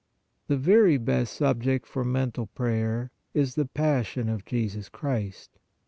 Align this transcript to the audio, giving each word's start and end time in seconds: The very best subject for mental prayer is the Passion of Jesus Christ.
The 0.47 0.57
very 0.57 0.97
best 0.97 1.31
subject 1.31 1.85
for 1.85 2.03
mental 2.03 2.47
prayer 2.47 3.11
is 3.35 3.53
the 3.53 3.67
Passion 3.67 4.29
of 4.29 4.45
Jesus 4.45 4.89
Christ. 4.89 5.59